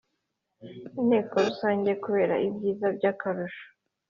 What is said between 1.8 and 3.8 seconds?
kubera ibyiza by akarusho